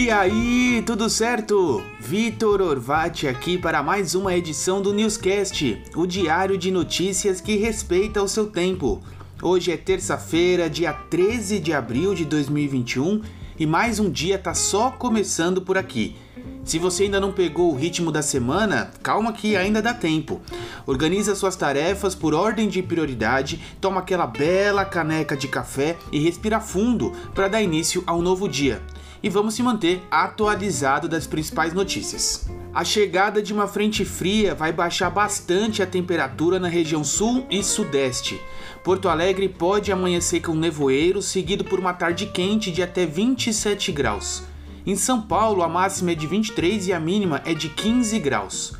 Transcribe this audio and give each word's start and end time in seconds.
E 0.00 0.12
aí, 0.12 0.80
tudo 0.86 1.10
certo? 1.10 1.82
Vitor 1.98 2.62
Orvati 2.62 3.26
aqui 3.26 3.58
para 3.58 3.82
mais 3.82 4.14
uma 4.14 4.32
edição 4.32 4.80
do 4.80 4.94
Newscast, 4.94 5.82
o 5.96 6.06
diário 6.06 6.56
de 6.56 6.70
notícias 6.70 7.40
que 7.40 7.56
respeita 7.56 8.22
o 8.22 8.28
seu 8.28 8.46
tempo. 8.46 9.02
Hoje 9.42 9.72
é 9.72 9.76
terça-feira, 9.76 10.70
dia 10.70 10.92
13 10.92 11.58
de 11.58 11.72
abril 11.72 12.14
de 12.14 12.24
2021 12.24 13.22
e 13.58 13.66
mais 13.66 13.98
um 13.98 14.08
dia 14.08 14.38
tá 14.38 14.54
só 14.54 14.88
começando 14.92 15.62
por 15.62 15.76
aqui. 15.76 16.14
Se 16.64 16.78
você 16.78 17.02
ainda 17.02 17.18
não 17.18 17.32
pegou 17.32 17.72
o 17.72 17.76
ritmo 17.76 18.12
da 18.12 18.22
semana, 18.22 18.92
calma 19.02 19.32
que 19.32 19.56
ainda 19.56 19.82
dá 19.82 19.92
tempo. 19.92 20.40
Organiza 20.86 21.34
suas 21.34 21.56
tarefas 21.56 22.14
por 22.14 22.34
ordem 22.34 22.68
de 22.68 22.84
prioridade, 22.84 23.60
toma 23.80 23.98
aquela 23.98 24.28
bela 24.28 24.84
caneca 24.84 25.36
de 25.36 25.48
café 25.48 25.96
e 26.12 26.20
respira 26.20 26.60
fundo 26.60 27.10
para 27.34 27.48
dar 27.48 27.60
início 27.60 28.04
ao 28.06 28.22
novo 28.22 28.48
dia. 28.48 28.80
E 29.22 29.28
vamos 29.28 29.54
se 29.54 29.62
manter 29.62 30.02
atualizado 30.10 31.08
das 31.08 31.26
principais 31.26 31.72
notícias. 31.72 32.48
A 32.72 32.84
chegada 32.84 33.42
de 33.42 33.52
uma 33.52 33.66
frente 33.66 34.04
fria 34.04 34.54
vai 34.54 34.72
baixar 34.72 35.10
bastante 35.10 35.82
a 35.82 35.86
temperatura 35.86 36.60
na 36.60 36.68
região 36.68 37.02
sul 37.02 37.44
e 37.50 37.62
sudeste. 37.62 38.40
Porto 38.84 39.08
Alegre 39.08 39.48
pode 39.48 39.90
amanhecer 39.90 40.40
com 40.40 40.54
nevoeiro, 40.54 41.20
seguido 41.20 41.64
por 41.64 41.80
uma 41.80 41.92
tarde 41.92 42.26
quente 42.26 42.70
de 42.70 42.82
até 42.82 43.04
27 43.04 43.90
graus. 43.90 44.44
Em 44.86 44.94
São 44.94 45.20
Paulo, 45.20 45.62
a 45.62 45.68
máxima 45.68 46.12
é 46.12 46.14
de 46.14 46.26
23 46.26 46.88
e 46.88 46.92
a 46.92 47.00
mínima 47.00 47.42
é 47.44 47.52
de 47.52 47.68
15 47.68 48.18
graus. 48.20 48.74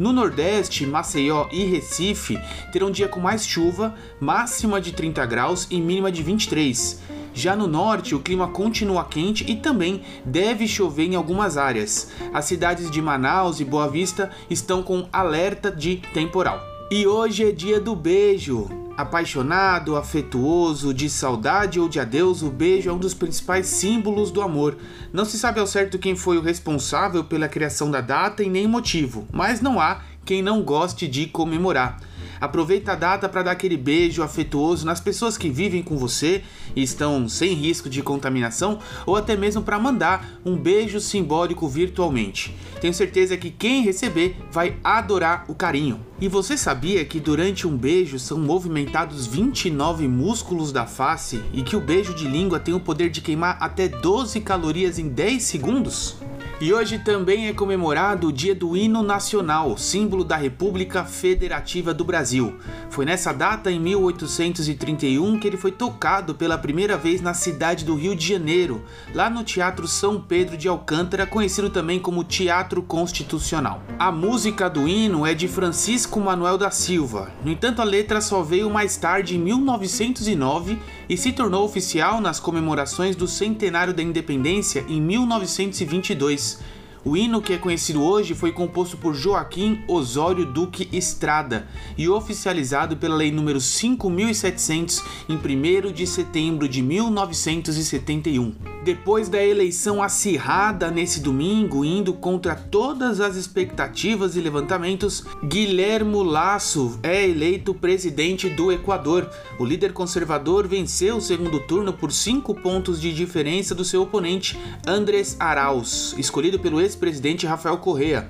No 0.00 0.14
Nordeste, 0.14 0.86
Maceió 0.86 1.46
e 1.52 1.62
Recife 1.66 2.40
terão 2.72 2.90
dia 2.90 3.06
com 3.06 3.20
mais 3.20 3.46
chuva, 3.46 3.94
máxima 4.18 4.80
de 4.80 4.92
30 4.92 5.26
graus 5.26 5.66
e 5.70 5.78
mínima 5.78 6.10
de 6.10 6.22
23. 6.22 7.02
Já 7.34 7.54
no 7.54 7.66
norte, 7.66 8.14
o 8.14 8.20
clima 8.20 8.48
continua 8.48 9.04
quente 9.04 9.44
e 9.46 9.56
também 9.56 10.00
deve 10.24 10.66
chover 10.66 11.04
em 11.04 11.16
algumas 11.16 11.58
áreas. 11.58 12.10
As 12.32 12.46
cidades 12.46 12.90
de 12.90 13.02
Manaus 13.02 13.60
e 13.60 13.64
Boa 13.66 13.90
Vista 13.90 14.30
estão 14.48 14.82
com 14.82 15.06
alerta 15.12 15.70
de 15.70 15.96
temporal. 16.14 16.62
E 16.90 17.06
hoje 17.06 17.46
é 17.46 17.52
dia 17.52 17.78
do 17.78 17.94
beijo. 17.94 18.79
Apaixonado, 19.00 19.96
afetuoso, 19.96 20.92
de 20.92 21.08
saudade 21.08 21.80
ou 21.80 21.88
de 21.88 21.98
adeus, 21.98 22.42
o 22.42 22.50
beijo 22.50 22.90
é 22.90 22.92
um 22.92 22.98
dos 22.98 23.14
principais 23.14 23.66
símbolos 23.66 24.30
do 24.30 24.42
amor. 24.42 24.76
Não 25.10 25.24
se 25.24 25.38
sabe 25.38 25.58
ao 25.58 25.66
certo 25.66 25.98
quem 25.98 26.14
foi 26.14 26.36
o 26.36 26.42
responsável 26.42 27.24
pela 27.24 27.48
criação 27.48 27.90
da 27.90 28.02
data 28.02 28.42
e 28.42 28.50
nem 28.50 28.66
motivo, 28.66 29.26
mas 29.32 29.62
não 29.62 29.80
há 29.80 30.02
quem 30.22 30.42
não 30.42 30.62
goste 30.62 31.08
de 31.08 31.26
comemorar. 31.26 31.98
Aproveita 32.40 32.92
a 32.92 32.96
data 32.96 33.28
para 33.28 33.42
dar 33.42 33.50
aquele 33.50 33.76
beijo 33.76 34.22
afetuoso 34.22 34.86
nas 34.86 35.00
pessoas 35.00 35.36
que 35.36 35.50
vivem 35.50 35.82
com 35.82 35.96
você 35.96 36.42
e 36.74 36.82
estão 36.82 37.28
sem 37.28 37.52
risco 37.52 37.90
de 37.90 38.02
contaminação, 38.02 38.78
ou 39.04 39.16
até 39.16 39.36
mesmo 39.36 39.62
para 39.62 39.78
mandar 39.78 40.40
um 40.44 40.56
beijo 40.56 41.00
simbólico 41.00 41.68
virtualmente. 41.68 42.54
Tenho 42.80 42.94
certeza 42.94 43.36
que 43.36 43.50
quem 43.50 43.82
receber 43.82 44.36
vai 44.50 44.76
adorar 44.82 45.44
o 45.48 45.54
carinho. 45.54 46.00
E 46.18 46.28
você 46.28 46.56
sabia 46.56 47.04
que 47.04 47.20
durante 47.20 47.66
um 47.66 47.76
beijo 47.76 48.18
são 48.18 48.38
movimentados 48.38 49.26
29 49.26 50.08
músculos 50.08 50.72
da 50.72 50.86
face 50.86 51.42
e 51.52 51.62
que 51.62 51.76
o 51.76 51.80
beijo 51.80 52.14
de 52.14 52.26
língua 52.26 52.58
tem 52.58 52.72
o 52.72 52.80
poder 52.80 53.10
de 53.10 53.20
queimar 53.20 53.58
até 53.60 53.88
12 53.88 54.40
calorias 54.40 54.98
em 54.98 55.08
10 55.08 55.42
segundos? 55.42 56.16
E 56.62 56.74
hoje 56.74 56.98
também 56.98 57.48
é 57.48 57.54
comemorado 57.54 58.26
o 58.26 58.32
Dia 58.32 58.54
do 58.54 58.76
Hino 58.76 59.02
Nacional, 59.02 59.78
símbolo 59.78 60.22
da 60.22 60.36
República 60.36 61.06
Federativa 61.06 61.94
do 61.94 62.04
Brasil. 62.04 62.58
Foi 62.90 63.06
nessa 63.06 63.32
data, 63.32 63.72
em 63.72 63.80
1831, 63.80 65.40
que 65.40 65.46
ele 65.46 65.56
foi 65.56 65.72
tocado 65.72 66.34
pela 66.34 66.58
primeira 66.58 66.98
vez 66.98 67.22
na 67.22 67.32
cidade 67.32 67.82
do 67.82 67.94
Rio 67.94 68.14
de 68.14 68.28
Janeiro, 68.28 68.84
lá 69.14 69.30
no 69.30 69.42
Teatro 69.42 69.88
São 69.88 70.20
Pedro 70.20 70.54
de 70.54 70.68
Alcântara, 70.68 71.26
conhecido 71.26 71.70
também 71.70 71.98
como 71.98 72.24
Teatro 72.24 72.82
Constitucional. 72.82 73.82
A 73.98 74.12
música 74.12 74.68
do 74.68 74.86
hino 74.86 75.24
é 75.24 75.32
de 75.32 75.48
Francisco 75.48 76.20
Manuel 76.20 76.58
da 76.58 76.70
Silva. 76.70 77.30
No 77.42 77.50
entanto, 77.50 77.80
a 77.80 77.84
letra 77.84 78.20
só 78.20 78.42
veio 78.42 78.68
mais 78.68 78.98
tarde, 78.98 79.34
em 79.34 79.38
1909, 79.38 80.78
e 81.08 81.16
se 81.16 81.32
tornou 81.32 81.64
oficial 81.64 82.20
nas 82.20 82.38
comemorações 82.38 83.16
do 83.16 83.26
centenário 83.26 83.94
da 83.94 84.02
independência 84.02 84.84
em 84.86 85.00
1922. 85.00 86.49
is 86.50 86.62
O 87.02 87.16
hino 87.16 87.40
que 87.40 87.54
é 87.54 87.56
conhecido 87.56 88.02
hoje 88.02 88.34
foi 88.34 88.52
composto 88.52 88.94
por 88.98 89.14
Joaquim 89.14 89.82
Osório 89.88 90.44
Duque 90.44 90.86
Estrada 90.92 91.66
e 91.96 92.06
oficializado 92.10 92.94
pela 92.98 93.16
Lei 93.16 93.32
nº 93.32 93.58
5700 93.58 95.02
em 95.26 95.34
1 95.34 95.92
de 95.92 96.06
setembro 96.06 96.68
de 96.68 96.82
1971. 96.82 98.70
Depois 98.82 99.28
da 99.28 99.42
eleição 99.42 100.02
acirrada 100.02 100.90
nesse 100.90 101.20
domingo, 101.20 101.84
indo 101.84 102.14
contra 102.14 102.54
todas 102.54 103.20
as 103.20 103.36
expectativas 103.36 104.36
e 104.36 104.40
levantamentos, 104.40 105.24
Guilhermo 105.44 106.22
Lasso 106.22 106.98
é 107.02 107.28
eleito 107.28 107.74
presidente 107.74 108.48
do 108.48 108.72
Equador. 108.72 109.28
O 109.58 109.66
líder 109.66 109.92
conservador 109.92 110.66
venceu 110.66 111.18
o 111.18 111.20
segundo 111.20 111.60
turno 111.60 111.92
por 111.92 112.10
cinco 112.10 112.54
pontos 112.54 112.98
de 112.98 113.12
diferença 113.12 113.74
do 113.74 113.84
seu 113.84 114.02
oponente, 114.02 114.58
Andrés 114.86 115.36
Arauz, 115.38 116.14
escolhido 116.16 116.58
pelo 116.58 116.80
ex-presidente 116.90 117.46
Rafael 117.46 117.78
Correa. 117.78 118.28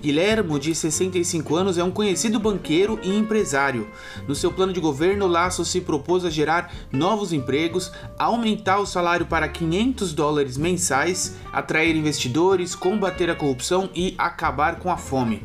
Guilhermo, 0.00 0.58
de 0.58 0.74
65 0.74 1.54
anos, 1.54 1.76
é 1.76 1.84
um 1.84 1.90
conhecido 1.90 2.38
banqueiro 2.38 2.98
e 3.02 3.14
empresário. 3.14 3.88
No 4.26 4.34
seu 4.34 4.50
plano 4.50 4.72
de 4.72 4.80
governo, 4.80 5.26
Lasso 5.26 5.64
se 5.64 5.80
propôs 5.80 6.24
a 6.24 6.30
gerar 6.30 6.72
novos 6.90 7.32
empregos, 7.32 7.92
aumentar 8.18 8.78
o 8.78 8.86
salário 8.86 9.26
para 9.26 9.48
500 9.48 10.12
dólares 10.12 10.56
mensais, 10.56 11.36
atrair 11.52 11.96
investidores, 11.96 12.74
combater 12.74 13.28
a 13.28 13.34
corrupção 13.34 13.90
e 13.94 14.14
acabar 14.16 14.76
com 14.76 14.90
a 14.90 14.96
fome. 14.96 15.42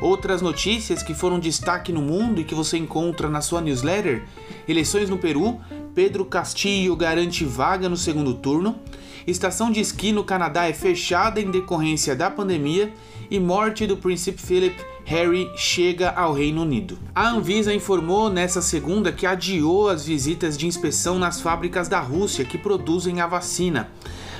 Outras 0.00 0.42
notícias 0.42 1.02
que 1.02 1.14
foram 1.14 1.38
destaque 1.38 1.92
no 1.92 2.02
mundo 2.02 2.40
e 2.40 2.44
que 2.44 2.54
você 2.54 2.76
encontra 2.76 3.28
na 3.28 3.40
sua 3.40 3.60
newsletter: 3.60 4.24
eleições 4.68 5.08
no 5.08 5.16
Peru, 5.16 5.60
Pedro 5.94 6.24
Castillo 6.24 6.96
garante 6.96 7.44
vaga 7.44 7.88
no 7.88 7.96
segundo 7.96 8.34
turno, 8.34 8.76
estação 9.26 9.70
de 9.70 9.78
esqui 9.78 10.10
no 10.10 10.24
Canadá 10.24 10.66
é 10.66 10.72
fechada 10.72 11.40
em 11.40 11.50
decorrência 11.50 12.16
da 12.16 12.28
pandemia 12.28 12.92
e 13.30 13.38
morte 13.38 13.86
do 13.86 13.96
príncipe 13.96 14.42
Philip, 14.42 14.76
Harry 15.04 15.48
chega 15.56 16.10
ao 16.10 16.32
Reino 16.32 16.62
Unido. 16.62 16.98
A 17.14 17.28
Anvisa 17.28 17.72
informou 17.72 18.28
nessa 18.28 18.60
segunda 18.60 19.12
que 19.12 19.24
adiou 19.24 19.88
as 19.88 20.04
visitas 20.04 20.58
de 20.58 20.66
inspeção 20.66 21.16
nas 21.16 21.40
fábricas 21.40 21.86
da 21.86 22.00
Rússia 22.00 22.44
que 22.44 22.58
produzem 22.58 23.20
a 23.20 23.26
vacina. 23.26 23.88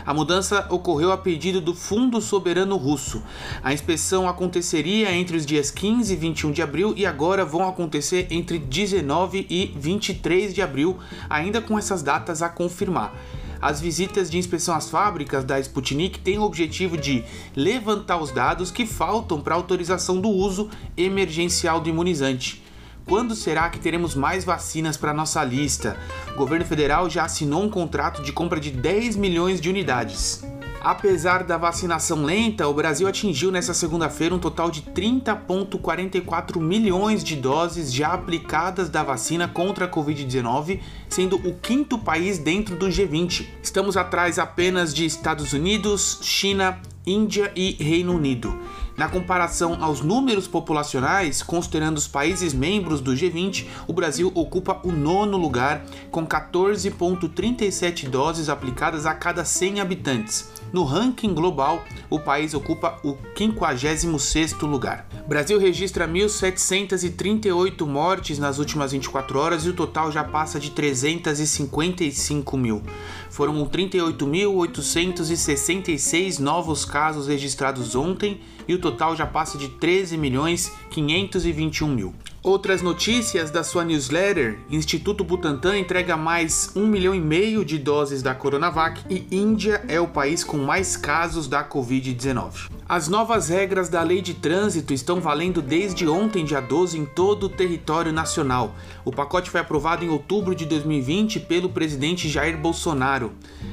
A 0.06 0.12
mudança 0.12 0.66
ocorreu 0.68 1.12
a 1.12 1.16
pedido 1.16 1.62
do 1.62 1.74
Fundo 1.74 2.20
Soberano 2.20 2.76
Russo. 2.76 3.22
A 3.62 3.72
inspeção 3.72 4.28
aconteceria 4.28 5.10
entre 5.12 5.36
os 5.36 5.46
dias 5.46 5.70
15 5.70 6.12
e 6.12 6.16
21 6.16 6.52
de 6.52 6.60
abril 6.60 6.92
e 6.96 7.06
agora 7.06 7.44
vão 7.44 7.66
acontecer 7.66 8.26
entre 8.30 8.58
19 8.58 9.46
e 9.48 9.72
23 9.74 10.52
de 10.52 10.60
abril, 10.60 10.98
ainda 11.30 11.62
com 11.62 11.78
essas 11.78 12.02
datas 12.02 12.42
a 12.42 12.50
confirmar. 12.50 13.14
As 13.62 13.80
visitas 13.80 14.30
de 14.30 14.36
inspeção 14.36 14.74
às 14.74 14.90
fábricas 14.90 15.42
da 15.42 15.58
Sputnik 15.58 16.18
têm 16.18 16.38
o 16.38 16.42
objetivo 16.42 16.98
de 16.98 17.24
levantar 17.56 18.18
os 18.18 18.30
dados 18.30 18.70
que 18.70 18.84
faltam 18.84 19.40
para 19.40 19.54
autorização 19.54 20.20
do 20.20 20.28
uso 20.28 20.68
emergencial 20.98 21.80
do 21.80 21.88
imunizante. 21.88 22.63
Quando 23.06 23.34
será 23.34 23.68
que 23.68 23.78
teremos 23.78 24.14
mais 24.14 24.44
vacinas 24.44 24.96
para 24.96 25.12
nossa 25.12 25.44
lista? 25.44 25.96
O 26.34 26.38
governo 26.38 26.64
federal 26.64 27.10
já 27.10 27.24
assinou 27.24 27.62
um 27.62 27.68
contrato 27.68 28.22
de 28.22 28.32
compra 28.32 28.58
de 28.58 28.70
10 28.70 29.16
milhões 29.16 29.60
de 29.60 29.68
unidades. 29.68 30.42
Apesar 30.80 31.44
da 31.44 31.58
vacinação 31.58 32.24
lenta, 32.24 32.66
o 32.66 32.72
Brasil 32.72 33.06
atingiu 33.06 33.50
nesta 33.50 33.74
segunda-feira 33.74 34.34
um 34.34 34.38
total 34.38 34.70
de 34.70 34.82
30,44 34.82 36.58
milhões 36.60 37.22
de 37.22 37.36
doses 37.36 37.92
já 37.92 38.12
aplicadas 38.14 38.88
da 38.88 39.02
vacina 39.02 39.48
contra 39.48 39.84
a 39.84 39.90
Covid-19, 39.90 40.80
sendo 41.08 41.36
o 41.36 41.54
quinto 41.54 41.98
país 41.98 42.38
dentro 42.38 42.74
do 42.74 42.86
G20. 42.86 43.46
Estamos 43.62 43.98
atrás 43.98 44.38
apenas 44.38 44.94
de 44.94 45.04
Estados 45.04 45.52
Unidos, 45.52 46.20
China, 46.22 46.80
Índia 47.06 47.52
e 47.54 47.72
Reino 47.72 48.14
Unido. 48.14 48.58
Na 48.96 49.08
comparação 49.08 49.82
aos 49.82 50.00
números 50.00 50.46
populacionais, 50.46 51.42
considerando 51.42 51.98
os 51.98 52.06
países 52.06 52.54
membros 52.54 53.00
do 53.00 53.12
G20, 53.12 53.66
o 53.88 53.92
Brasil 53.92 54.30
ocupa 54.34 54.80
o 54.84 54.92
nono 54.92 55.36
lugar, 55.36 55.84
com 56.12 56.24
14,37 56.24 58.08
doses 58.08 58.48
aplicadas 58.48 59.04
a 59.04 59.12
cada 59.12 59.44
100 59.44 59.80
habitantes. 59.80 60.53
No 60.74 60.82
ranking 60.82 61.32
global, 61.32 61.84
o 62.10 62.18
país 62.18 62.52
ocupa 62.52 62.98
o 63.04 63.14
56º 63.36 64.66
lugar. 64.66 65.06
Brasil 65.24 65.56
registra 65.56 66.08
1.738 66.08 67.86
mortes 67.86 68.40
nas 68.40 68.58
últimas 68.58 68.90
24 68.90 69.38
horas 69.38 69.64
e 69.64 69.68
o 69.68 69.72
total 69.72 70.10
já 70.10 70.24
passa 70.24 70.58
de 70.58 70.72
355 70.72 72.56
mil. 72.56 72.82
Foram 73.30 73.64
38.866 73.64 76.40
novos 76.40 76.84
casos 76.84 77.28
registrados 77.28 77.94
ontem 77.94 78.40
e 78.66 78.74
o 78.74 78.80
total 78.80 79.14
já 79.14 79.28
passa 79.28 79.56
de 79.56 79.68
13 79.68 80.18
milhões 80.18 80.72
521 80.90 81.86
mil. 81.86 82.12
Outras 82.44 82.82
notícias 82.82 83.50
da 83.50 83.64
sua 83.64 83.86
newsletter: 83.86 84.58
Instituto 84.68 85.24
Butantan 85.24 85.78
entrega 85.78 86.14
mais 86.14 86.70
um 86.76 86.86
milhão 86.86 87.14
e 87.14 87.18
meio 87.18 87.64
de 87.64 87.78
doses 87.78 88.22
da 88.22 88.34
Coronavac 88.34 89.00
e 89.08 89.26
Índia 89.34 89.82
é 89.88 89.98
o 89.98 90.06
país 90.06 90.44
com 90.44 90.58
mais 90.58 90.94
casos 90.94 91.48
da 91.48 91.66
Covid-19. 91.66 92.68
As 92.86 93.08
novas 93.08 93.48
regras 93.48 93.88
da 93.88 94.02
lei 94.02 94.20
de 94.20 94.34
trânsito 94.34 94.92
estão 94.92 95.22
valendo 95.22 95.62
desde 95.62 96.06
ontem, 96.06 96.44
dia 96.44 96.60
12, 96.60 96.98
em 96.98 97.06
todo 97.06 97.44
o 97.44 97.48
território 97.48 98.12
nacional. 98.12 98.74
O 99.06 99.10
pacote 99.10 99.48
foi 99.48 99.60
aprovado 99.60 100.04
em 100.04 100.10
outubro 100.10 100.54
de 100.54 100.66
2020 100.66 101.40
pelo 101.40 101.70
presidente 101.70 102.28
Jair 102.28 102.58
Bolsonaro. 102.58 103.32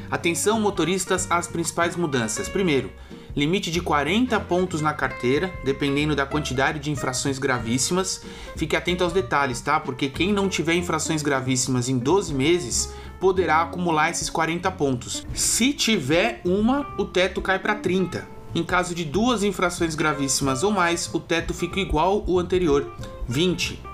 Atenção, 0.10 0.62
motoristas, 0.62 1.28
às 1.30 1.46
principais 1.46 1.98
mudanças. 1.98 2.48
Primeiro, 2.48 2.90
limite 3.36 3.72
de 3.72 3.82
40 3.82 4.40
pontos 4.42 4.82
na 4.82 4.94
carteira, 4.94 5.52
dependendo 5.64 6.16
da 6.16 6.26
quantidade 6.26 6.80
de 6.80 6.92
infrações 6.92 7.40
gravíssimas. 7.40 8.24
Fique 8.56 8.76
atento 8.76 9.04
aos 9.04 9.14
detalhes, 9.14 9.62
tá? 9.62 9.80
Porque 9.80 10.10
quem 10.10 10.34
não 10.34 10.50
tiver 10.50 10.76
infrações 10.76 11.22
gravíssimas 11.22 11.90
em 11.90 11.98
12 11.98 12.34
meses 12.34 12.94
poderá 13.20 13.62
acumular 13.62 14.10
esses 14.10 14.30
40 14.30 14.72
pontos. 14.72 15.26
Se 15.34 15.74
tiver 15.74 16.42
uma, 16.44 16.94
o 16.98 17.06
teto 17.06 17.42
cai 17.42 17.60
para 17.60 17.76
30. 17.76 18.28
Em 18.54 18.64
caso 18.64 18.94
de 18.94 19.06
duas 19.06 19.44
infrações 19.44 19.96
gravíssimas 19.96 20.64
ou 20.64 20.72
mais, 20.72 21.10
o 21.14 21.20
teto 21.20 21.54
fica 21.54 21.80
igual 21.80 22.26
ao 22.28 22.40
anterior, 22.40 22.92
20. 23.28 23.91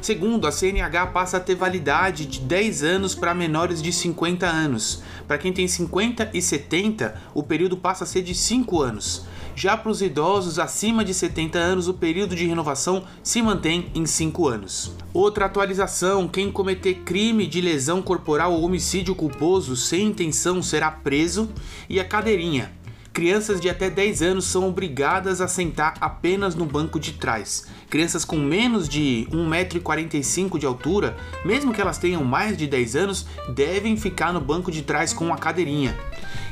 Segundo, 0.00 0.46
a 0.46 0.52
CNH 0.52 1.08
passa 1.08 1.36
a 1.36 1.40
ter 1.40 1.54
validade 1.54 2.24
de 2.24 2.40
10 2.40 2.82
anos 2.82 3.14
para 3.14 3.34
menores 3.34 3.82
de 3.82 3.92
50 3.92 4.46
anos. 4.46 5.02
Para 5.28 5.36
quem 5.36 5.52
tem 5.52 5.68
50 5.68 6.30
e 6.32 6.40
70, 6.40 7.20
o 7.34 7.42
período 7.42 7.76
passa 7.76 8.04
a 8.04 8.06
ser 8.06 8.22
de 8.22 8.34
5 8.34 8.80
anos. 8.80 9.26
Já 9.54 9.76
para 9.76 9.90
os 9.90 10.00
idosos 10.00 10.58
acima 10.58 11.04
de 11.04 11.12
70 11.12 11.58
anos, 11.58 11.86
o 11.86 11.92
período 11.92 12.34
de 12.34 12.46
renovação 12.46 13.04
se 13.22 13.42
mantém 13.42 13.90
em 13.94 14.06
5 14.06 14.48
anos. 14.48 14.92
Outra 15.12 15.44
atualização: 15.44 16.26
quem 16.26 16.50
cometer 16.50 16.94
crime 17.04 17.46
de 17.46 17.60
lesão 17.60 18.00
corporal 18.00 18.54
ou 18.54 18.62
homicídio 18.62 19.14
culposo 19.14 19.76
sem 19.76 20.06
intenção 20.06 20.62
será 20.62 20.90
preso 20.90 21.50
e 21.90 22.00
a 22.00 22.04
cadeirinha 22.04 22.79
Crianças 23.20 23.60
de 23.60 23.68
até 23.68 23.90
10 23.90 24.22
anos 24.22 24.46
são 24.46 24.66
obrigadas 24.66 25.42
a 25.42 25.46
sentar 25.46 25.92
apenas 26.00 26.54
no 26.54 26.64
banco 26.64 26.98
de 26.98 27.12
trás. 27.12 27.66
Crianças 27.90 28.24
com 28.24 28.38
menos 28.38 28.88
de 28.88 29.28
1,45m 29.30 30.58
de 30.58 30.64
altura, 30.64 31.14
mesmo 31.44 31.70
que 31.70 31.82
elas 31.82 31.98
tenham 31.98 32.24
mais 32.24 32.56
de 32.56 32.66
10 32.66 32.96
anos, 32.96 33.26
devem 33.54 33.94
ficar 33.94 34.32
no 34.32 34.40
banco 34.40 34.72
de 34.72 34.80
trás 34.80 35.12
com 35.12 35.34
a 35.34 35.36
cadeirinha. 35.36 35.94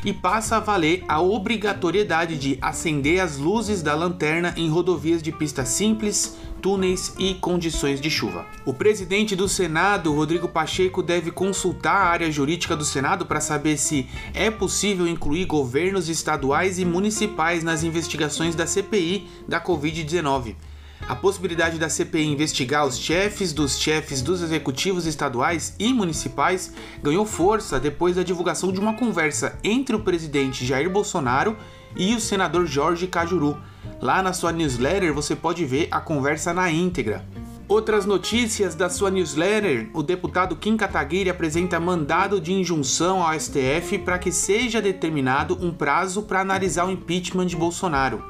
E 0.04 0.12
passa 0.12 0.58
a 0.58 0.60
valer 0.60 1.02
a 1.08 1.22
obrigatoriedade 1.22 2.36
de 2.36 2.58
acender 2.60 3.20
as 3.20 3.38
luzes 3.38 3.80
da 3.80 3.94
lanterna 3.94 4.52
em 4.54 4.68
rodovias 4.68 5.22
de 5.22 5.32
pista 5.32 5.64
simples, 5.64 6.36
túneis 6.68 7.14
e 7.18 7.32
condições 7.32 7.98
de 7.98 8.10
chuva. 8.10 8.44
O 8.66 8.74
presidente 8.74 9.34
do 9.34 9.48
Senado, 9.48 10.12
Rodrigo 10.12 10.46
Pacheco, 10.46 11.02
deve 11.02 11.30
consultar 11.30 11.94
a 11.94 12.10
área 12.10 12.30
jurídica 12.30 12.76
do 12.76 12.84
Senado 12.84 13.24
para 13.24 13.40
saber 13.40 13.78
se 13.78 14.06
é 14.34 14.50
possível 14.50 15.08
incluir 15.08 15.46
governos 15.46 16.10
estaduais 16.10 16.78
e 16.78 16.84
municipais 16.84 17.64
nas 17.64 17.82
investigações 17.82 18.54
da 18.54 18.66
CPI 18.66 19.26
da 19.48 19.58
Covid-19. 19.58 20.56
A 21.08 21.16
possibilidade 21.16 21.78
da 21.78 21.88
CPI 21.88 22.26
investigar 22.26 22.86
os 22.86 22.98
chefes 22.98 23.54
dos 23.54 23.78
chefes 23.78 24.20
dos 24.20 24.42
executivos 24.42 25.06
estaduais 25.06 25.74
e 25.78 25.90
municipais 25.94 26.74
ganhou 27.02 27.24
força 27.24 27.80
depois 27.80 28.16
da 28.16 28.22
divulgação 28.22 28.70
de 28.70 28.78
uma 28.78 28.92
conversa 28.92 29.58
entre 29.64 29.96
o 29.96 30.00
presidente 30.00 30.66
Jair 30.66 30.90
Bolsonaro 30.90 31.56
e 31.96 32.14
o 32.14 32.20
senador 32.20 32.66
Jorge 32.66 33.06
Cajuru 33.06 33.56
Lá 34.00 34.22
na 34.22 34.32
sua 34.32 34.52
newsletter 34.52 35.12
você 35.12 35.34
pode 35.34 35.64
ver 35.64 35.88
a 35.90 36.00
conversa 36.00 36.54
na 36.54 36.70
íntegra. 36.70 37.24
Outras 37.66 38.06
notícias 38.06 38.76
da 38.76 38.88
sua 38.88 39.10
newsletter: 39.10 39.90
o 39.92 40.04
deputado 40.04 40.54
Kim 40.54 40.76
Kataguiri 40.76 41.28
apresenta 41.28 41.80
mandado 41.80 42.40
de 42.40 42.52
injunção 42.52 43.22
ao 43.22 43.38
STF 43.38 43.98
para 43.98 44.18
que 44.18 44.30
seja 44.30 44.80
determinado 44.80 45.58
um 45.60 45.72
prazo 45.72 46.22
para 46.22 46.40
analisar 46.40 46.86
o 46.86 46.90
impeachment 46.90 47.46
de 47.46 47.56
Bolsonaro. 47.56 48.24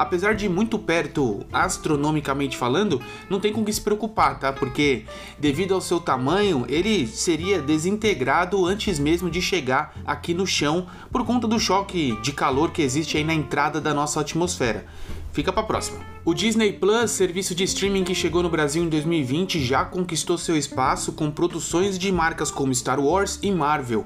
apesar 0.00 0.34
de 0.34 0.48
muito 0.48 0.78
perto 0.78 1.44
astronomicamente 1.52 2.56
falando, 2.56 3.02
não 3.28 3.38
tem 3.38 3.52
com 3.52 3.62
que 3.62 3.70
se 3.70 3.82
preocupar, 3.82 4.38
tá? 4.38 4.50
Porque 4.50 5.04
devido 5.38 5.74
ao 5.74 5.80
seu 5.82 6.00
tamanho, 6.00 6.64
ele 6.70 7.06
seria 7.06 7.60
desintegrado 7.60 8.64
antes 8.64 8.98
mesmo 8.98 9.30
de 9.30 9.42
chegar 9.42 9.94
aqui 10.06 10.32
no 10.32 10.46
chão 10.46 10.86
por 11.12 11.26
conta 11.26 11.46
do 11.46 11.60
choque 11.60 12.18
de 12.22 12.32
calor 12.32 12.70
que 12.70 12.80
existe 12.80 13.18
aí 13.18 13.24
na 13.24 13.34
entrada 13.34 13.78
da 13.78 13.92
nossa 13.92 14.22
atmosfera. 14.22 14.86
Fica 15.32 15.52
para 15.52 15.62
próxima. 15.62 15.98
O 16.24 16.34
Disney 16.34 16.72
Plus, 16.72 17.12
serviço 17.12 17.54
de 17.54 17.64
streaming 17.64 18.04
que 18.04 18.14
chegou 18.14 18.42
no 18.42 18.50
Brasil 18.50 18.82
em 18.82 18.88
2020, 18.88 19.64
já 19.64 19.84
conquistou 19.84 20.36
seu 20.36 20.56
espaço 20.56 21.12
com 21.12 21.30
produções 21.30 21.98
de 21.98 22.10
marcas 22.10 22.50
como 22.50 22.74
Star 22.74 23.00
Wars 23.00 23.38
e 23.42 23.50
Marvel. 23.50 24.04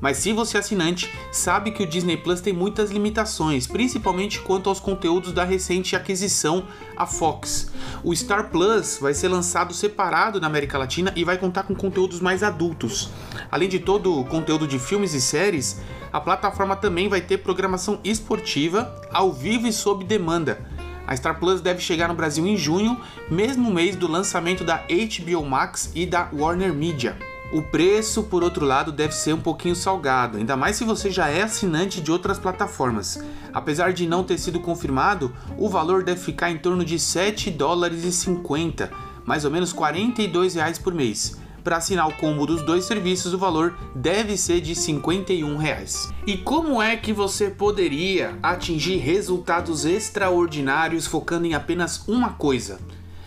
Mas 0.00 0.18
se 0.18 0.32
você 0.32 0.58
é 0.58 0.60
assinante, 0.60 1.10
sabe 1.32 1.70
que 1.70 1.82
o 1.82 1.86
Disney 1.86 2.18
Plus 2.18 2.40
tem 2.40 2.52
muitas 2.52 2.90
limitações, 2.90 3.66
principalmente 3.66 4.40
quanto 4.40 4.68
aos 4.68 4.78
conteúdos 4.78 5.32
da 5.32 5.44
recente 5.44 5.96
aquisição 5.96 6.64
a 6.96 7.06
Fox. 7.06 7.72
O 8.04 8.14
Star 8.14 8.50
Plus 8.50 8.98
vai 9.00 9.14
ser 9.14 9.28
lançado 9.28 9.72
separado 9.72 10.40
na 10.40 10.46
América 10.46 10.78
Latina 10.78 11.12
e 11.16 11.24
vai 11.24 11.38
contar 11.38 11.64
com 11.64 11.74
conteúdos 11.74 12.20
mais 12.20 12.42
adultos. 12.42 13.10
Além 13.50 13.68
de 13.68 13.78
todo 13.78 14.20
o 14.20 14.24
conteúdo 14.24 14.66
de 14.68 14.78
filmes 14.78 15.14
e 15.14 15.20
séries, 15.20 15.80
a 16.12 16.20
plataforma 16.20 16.76
também 16.76 17.08
vai 17.08 17.20
ter 17.20 17.38
programação 17.38 18.00
esportiva, 18.04 18.94
ao 19.12 19.32
vivo 19.32 19.66
e 19.66 19.72
sob 19.72 20.04
demanda. 20.04 20.65
A 21.06 21.16
Star 21.16 21.38
Plus 21.38 21.60
deve 21.60 21.80
chegar 21.80 22.08
no 22.08 22.14
Brasil 22.14 22.46
em 22.46 22.56
junho, 22.56 23.00
mesmo 23.30 23.72
mês 23.72 23.94
do 23.94 24.10
lançamento 24.10 24.64
da 24.64 24.84
HBO 24.88 25.44
Max 25.44 25.90
e 25.94 26.04
da 26.04 26.28
Warner 26.32 26.74
Media. 26.74 27.16
O 27.52 27.62
preço, 27.62 28.24
por 28.24 28.42
outro 28.42 28.66
lado, 28.66 28.90
deve 28.90 29.14
ser 29.14 29.32
um 29.32 29.40
pouquinho 29.40 29.76
salgado, 29.76 30.36
ainda 30.36 30.56
mais 30.56 30.74
se 30.74 30.84
você 30.84 31.12
já 31.12 31.28
é 31.28 31.42
assinante 31.42 32.00
de 32.00 32.10
outras 32.10 32.40
plataformas. 32.40 33.22
Apesar 33.54 33.92
de 33.92 34.06
não 34.06 34.24
ter 34.24 34.36
sido 34.36 34.58
confirmado, 34.58 35.32
o 35.56 35.68
valor 35.68 36.02
deve 36.02 36.20
ficar 36.20 36.50
em 36.50 36.58
torno 36.58 36.84
de 36.84 36.98
7 36.98 37.52
dólares 37.52 38.02
e 38.02 38.10
50, 38.10 38.90
mais 39.24 39.44
ou 39.44 39.50
menos 39.50 39.72
42 39.72 40.56
reais 40.56 40.76
por 40.76 40.92
mês. 40.92 41.38
Para 41.66 41.78
assinar 41.78 42.06
o 42.06 42.12
combo 42.12 42.46
dos 42.46 42.62
dois 42.62 42.84
serviços, 42.84 43.34
o 43.34 43.38
valor 43.38 43.76
deve 43.92 44.36
ser 44.36 44.60
de 44.60 44.72
51 44.72 45.56
reais. 45.56 46.08
E 46.24 46.36
como 46.36 46.80
é 46.80 46.96
que 46.96 47.12
você 47.12 47.50
poderia 47.50 48.38
atingir 48.40 48.98
resultados 48.98 49.84
extraordinários 49.84 51.08
focando 51.08 51.44
em 51.44 51.54
apenas 51.54 52.06
uma 52.06 52.34
coisa? 52.34 52.78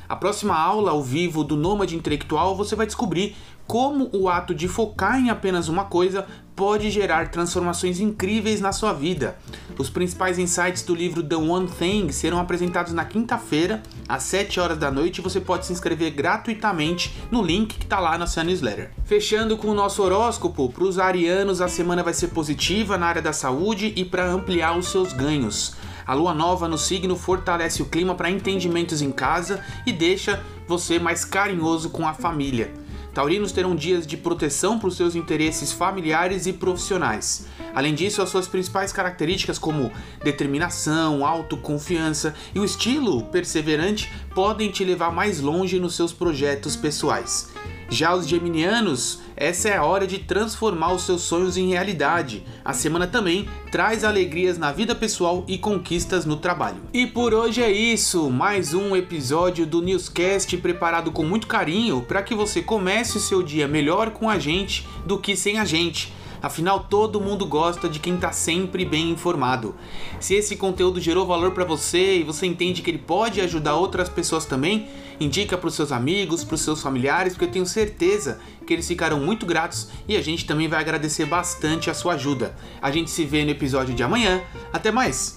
A 0.10 0.16
próxima 0.16 0.58
aula 0.58 0.90
ao 0.90 1.04
vivo 1.04 1.44
do 1.44 1.56
Nômade 1.56 1.96
Intelectual 1.96 2.56
você 2.56 2.76
vai 2.76 2.88
descobrir 2.88 3.36
como 3.68 4.10
o 4.12 4.28
ato 4.28 4.56
de 4.56 4.68
focar 4.68 5.20
em 5.20 5.30
apenas 5.30 5.68
uma 5.68 5.86
coisa 5.86 6.26
pode 6.56 6.90
gerar 6.90 7.30
transformações 7.30 8.00
incríveis 8.00 8.60
na 8.60 8.72
sua 8.72 8.92
vida. 8.92 9.38
Os 9.78 9.88
principais 9.88 10.40
insights 10.40 10.82
do 10.82 10.96
livro 10.96 11.22
The 11.22 11.36
One 11.36 11.68
Thing 11.68 12.12
serão 12.12 12.40
apresentados 12.40 12.92
na 12.92 13.06
quinta-feira, 13.06 13.84
às 14.08 14.24
7 14.24 14.60
horas 14.60 14.80
da 14.80 14.90
noite, 14.90 15.20
e 15.20 15.22
você 15.22 15.40
pode 15.40 15.68
se 15.68 15.74
inscrever 15.74 16.10
gratuitamente 16.10 17.16
no 17.30 17.44
link 17.44 17.78
que 17.78 17.84
está 17.84 18.00
lá 18.00 18.18
na 18.18 18.26
sua 18.26 18.44
newsletter. 18.44 18.90
Fechando 19.06 19.58
com 19.58 19.68
o 19.68 19.76
nosso 19.76 20.02
horóscopo, 20.02 20.70
para 20.70 20.84
os 20.86 20.98
arianos 20.98 21.62
a 21.62 21.68
semana 21.68 22.02
vai 22.02 22.16
ser 22.16 22.30
positiva 22.30 22.98
na 22.98 23.06
área 23.06 23.22
da 23.22 23.32
saúde 23.32 23.94
e 23.96 24.04
para 24.04 24.26
ampliar 24.26 24.76
os 24.76 24.88
seus 24.88 25.14
ganhos. 25.14 25.76
A 26.10 26.16
lua 26.16 26.34
nova 26.34 26.68
no 26.68 26.76
signo 26.76 27.16
fortalece 27.16 27.84
o 27.84 27.86
clima 27.86 28.16
para 28.16 28.32
entendimentos 28.32 29.00
em 29.00 29.12
casa 29.12 29.64
e 29.86 29.92
deixa 29.92 30.44
você 30.68 30.98
mais 30.98 31.24
carinhoso 31.24 31.92
com 31.92 32.08
a 32.08 32.16
família. 32.16 32.74
Taurinos 33.14 33.52
terão 33.52 33.76
dias 33.76 34.08
de 34.08 34.18
proteção 34.18 34.80
para 34.80 34.88
os 34.88 34.98
seus 34.98 35.14
interesses 35.14 35.72
familiares 35.72 36.48
e 36.48 36.54
profissionais. 36.54 37.46
Além 37.76 37.94
disso, 37.94 38.24
as 38.24 38.30
suas 38.30 38.48
principais 38.48 38.92
características, 38.92 39.60
como 39.60 39.92
determinação, 40.24 41.24
autoconfiança 41.24 42.34
e 42.56 42.60
o 42.60 42.66
estilo 42.66 43.26
perseverante, 43.26 44.12
podem 44.34 44.72
te 44.72 44.84
levar 44.84 45.12
mais 45.12 45.40
longe 45.40 45.80
nos 45.80 45.96
seus 45.96 46.12
projetos 46.12 46.76
pessoais. 46.76 47.52
Já 47.92 48.14
os 48.14 48.28
geminianos, 48.28 49.20
essa 49.36 49.68
é 49.68 49.76
a 49.76 49.84
hora 49.84 50.06
de 50.06 50.20
transformar 50.20 50.94
os 50.94 51.02
seus 51.02 51.24
sonhos 51.24 51.58
em 51.58 51.70
realidade. 51.70 52.44
A 52.64 52.72
semana 52.72 53.08
também 53.08 53.50
traz 53.72 54.04
alegrias 54.04 54.60
na 54.60 54.72
vida 54.72 54.94
pessoal 54.94 55.44
e 55.48 55.58
conquistas 55.58 56.24
no 56.24 56.38
trabalho. 56.38 56.84
E 56.94 57.08
por 57.08 57.34
hoje 57.34 57.64
é 57.64 57.72
isso, 57.72 58.30
mais 58.30 58.76
um 58.76 58.96
episódio 58.96 59.66
do 59.66 59.82
Newscast 59.82 60.56
preparado 60.58 61.12
com 61.12 61.24
muito 61.24 61.48
carinho 61.48 62.02
para 62.02 62.22
que 62.22 62.36
você 62.36 62.62
comece 62.62 63.18
o 63.18 63.22
seu 63.22 63.42
dia 63.42 63.68
melhor 63.68 64.12
com 64.12 64.30
a 64.30 64.38
gente 64.38 64.88
do 65.04 65.18
que 65.18 65.36
sem 65.36 65.58
a 65.58 65.66
gente. 65.66 66.14
Afinal, 66.42 66.86
todo 66.90 67.20
mundo 67.20 67.46
gosta 67.46 67.90
de 67.90 68.00
quem 68.00 68.16
está 68.16 68.32
sempre 68.32 68.86
bem 68.86 69.10
informado. 69.10 69.76
Se 70.20 70.36
esse 70.36 70.56
conteúdo 70.56 71.00
gerou 71.02 71.26
valor 71.26 71.52
para 71.52 71.66
você 71.66 72.18
e 72.18 72.24
você 72.24 72.46
entende 72.46 72.82
que 72.82 72.90
ele 72.90 72.98
pode 72.98 73.42
ajudar 73.42 73.76
outras 73.76 74.10
pessoas 74.10 74.46
também, 74.46 74.88
indica 75.20 75.58
para 75.58 75.68
os 75.68 75.76
seus 75.76 75.92
amigos, 75.92 76.44
para 76.44 76.56
os 76.56 76.62
seus 76.62 76.82
familiares, 76.82 77.34
porque 77.34 77.46
eu 77.46 77.52
tenho 77.52 77.66
certeza 77.66 78.40
que 78.66 78.74
eles 78.74 78.88
ficarão 78.88 79.20
muito 79.20 79.46
gratos 79.46 79.90
e 80.08 80.16
a 80.16 80.22
gente 80.22 80.46
também 80.46 80.68
vai 80.68 80.80
agradecer 80.80 81.26
bastante 81.26 81.90
a 81.90 81.94
sua 81.94 82.14
ajuda. 82.14 82.56
A 82.82 82.92
gente 82.92 83.10
se 83.10 83.26
vê 83.26 83.44
no 83.44 83.52
episódio 83.52 83.94
de 83.94 84.04
amanhã. 84.04 84.42
Até 84.72 84.92
mais! 84.92 85.36